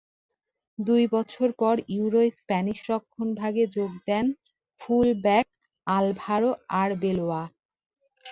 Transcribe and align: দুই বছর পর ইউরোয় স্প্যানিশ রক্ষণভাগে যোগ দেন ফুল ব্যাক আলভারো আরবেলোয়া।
দুই 0.79 1.03
বছর 1.15 1.47
পর 1.59 1.75
ইউরোয় 1.95 2.31
স্প্যানিশ 2.39 2.79
রক্ষণভাগে 2.91 3.63
যোগ 3.75 3.91
দেন 4.07 4.25
ফুল 4.81 5.07
ব্যাক 5.23 5.45
আলভারো 5.87 6.49
আরবেলোয়া। 6.81 7.43